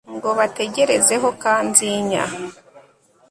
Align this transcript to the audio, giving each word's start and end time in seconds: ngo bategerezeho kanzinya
ngo 0.15 0.29
bategerezeho 0.37 1.27
kanzinya 1.43 2.23